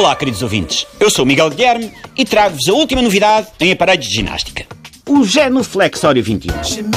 [0.00, 0.86] Olá, queridos ouvintes.
[0.98, 4.64] Eu sou o Miguel Guilherme e trago-vos a última novidade em aparelhos de ginástica.
[5.06, 6.64] O Genuflexório 21.
[6.64, 6.88] Sim,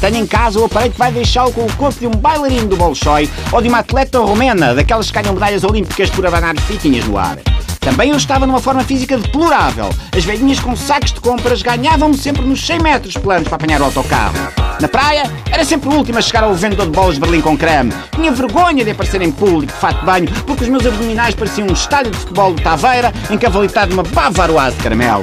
[0.00, 2.76] tenho em casa o aparelho que vai deixá-lo com o corpo de um bailarino do
[2.78, 7.18] Bolshoi ou de uma atleta romena, daquelas que ganham medalhas olímpicas por abanar fitinhas no
[7.18, 7.36] ar.
[7.80, 9.88] Também eu estava numa forma física deplorável.
[10.16, 13.84] As velhinhas com sacos de compras ganhavam-me sempre nos 100 metros planos para apanhar o
[13.84, 14.34] autocarro.
[14.78, 17.56] Na praia, era sempre o último a chegar ao vendedor de bolas de Berlim com
[17.56, 17.92] creme.
[18.14, 21.68] Tinha vergonha de aparecer em público, de fato de banho, porque os meus abdominais pareciam
[21.68, 25.22] um estádio de futebol de Taveira encavalitado numa bavaroise de caramelo.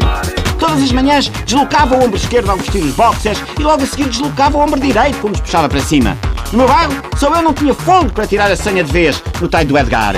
[0.59, 4.09] Todas as manhãs deslocava o ombro esquerdo ao vestir os boxers e logo a seguir
[4.09, 6.17] deslocava o ombro direito quando os puxava para cima.
[6.52, 9.47] No meu bairro, só eu não tinha fogo para tirar a senha de vez no
[9.47, 10.16] talho do Edgar.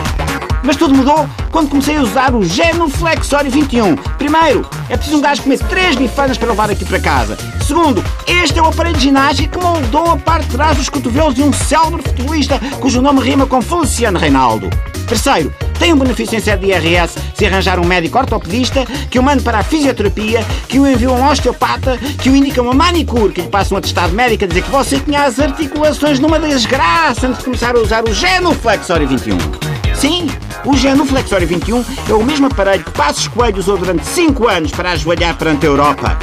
[0.63, 3.95] Mas tudo mudou quando comecei a usar o Genuflexório 21.
[3.95, 7.37] Primeiro, é preciso um gajo comer 3 bifanas para levar aqui para casa.
[7.65, 11.35] Segundo, este é o aparelho de ginástica que moldou a parte de trás dos cotovelos
[11.35, 14.69] de um célebre futebolista cujo nome rima com Feliciano Reinaldo.
[15.07, 19.23] Terceiro, tem um benefício em sede de IRS se arranjar um médico ortopedista que o
[19.23, 23.33] mande para a fisioterapia, que o envie a um osteopata, que o indica uma manicure,
[23.33, 27.27] que lhe passe um atestado médico a dizer que você tinha as articulações numa desgraça
[27.27, 29.68] antes de começar a usar o Genuflexório 21.
[29.99, 30.29] Sim,
[30.63, 34.91] o Genuflexório 21 é o mesmo aparelho que Passos Coelho usou durante 5 anos para
[34.91, 36.17] ajoelhar perante a Europa.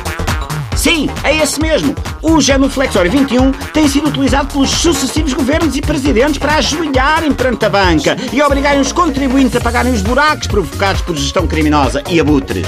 [0.74, 1.94] Sim, é esse mesmo.
[2.22, 7.68] O Genuflexório 21 tem sido utilizado pelos sucessivos governos e presidentes para ajoelharem perante a
[7.68, 12.66] banca e obrigarem os contribuintes a pagarem os buracos provocados por gestão criminosa e abutres.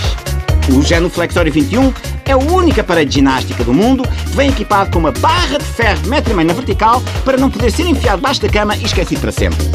[0.70, 1.90] O Genuflexório 21
[2.26, 5.64] é o único aparelho de ginástica do mundo que vem equipado com uma barra de
[5.64, 8.76] ferro de metro e meio na vertical para não poder ser enfiado debaixo da cama
[8.76, 9.66] e esquecido para sempre.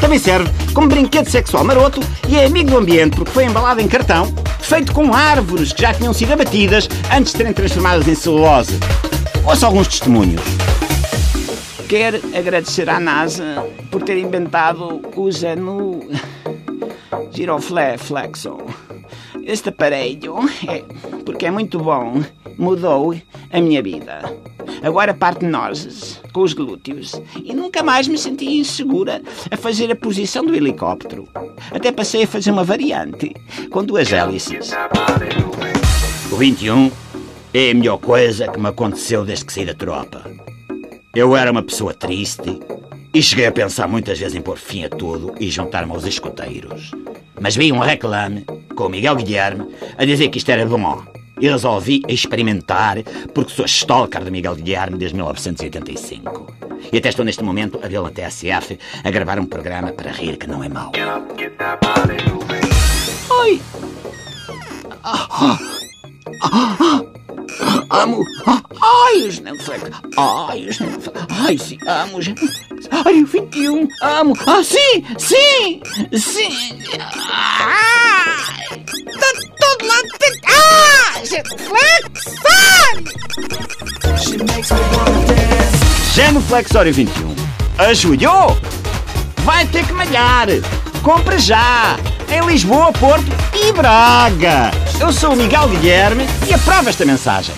[0.00, 3.88] Também serve como brinquedo sexual maroto e é amigo do ambiente porque foi embalado em
[3.88, 8.78] cartão, feito com árvores que já tinham sido abatidas antes de serem transformadas em celulose.
[9.44, 10.40] Ouça alguns testemunhos.
[11.88, 16.08] Quero agradecer à NASA por ter inventado o Genu
[17.32, 18.58] Giroflexo.
[19.42, 20.36] Este aparelho
[20.68, 20.84] é
[21.24, 22.22] porque é muito bom,
[22.56, 23.14] mudou
[23.52, 24.22] a minha vida.
[24.82, 29.96] Agora parte nozes com os glúteos e nunca mais me senti insegura a fazer a
[29.96, 31.28] posição do helicóptero.
[31.70, 33.34] Até passei a fazer uma variante
[33.70, 34.70] com duas hélices.
[36.32, 36.90] O 21
[37.52, 40.24] é a melhor coisa que me aconteceu desde que saí da tropa.
[41.14, 42.60] Eu era uma pessoa triste
[43.12, 46.92] e cheguei a pensar muitas vezes em pôr fim a tudo e juntar-me aos escoteiros.
[47.40, 49.66] Mas vi um reclame com o Miguel Guilherme
[49.98, 51.19] a dizer que isto era bom.
[51.40, 53.02] E resolvi experimentar
[53.34, 56.54] porque sou stalker de Miguel Guilherme desde 1985.
[56.92, 60.36] E até estou neste momento a vê-lo na TSF a gravar um programa para rir
[60.36, 60.92] que não é mau.
[67.90, 68.24] Amo!
[68.82, 69.90] Ai, os Netflix!
[70.16, 71.26] Ai, os Netflix!
[71.28, 72.18] Ai, sim, amo
[73.04, 73.88] Ai, o 21!
[74.02, 74.34] Amo!
[74.46, 75.04] Ah, sim!
[75.18, 75.80] Sim!
[76.16, 76.50] Sim!
[77.58, 78.09] Ai!
[86.14, 86.92] Genuflexório!
[86.92, 87.36] Genuflexório 21.
[87.78, 88.58] Ajoelhou!
[89.44, 90.48] Vai ter que malhar!
[91.02, 91.96] Compre já!
[92.28, 94.70] Em Lisboa, Porto e Braga!
[94.98, 97.54] Eu sou o Miguel Guilherme e aprovo esta mensagem.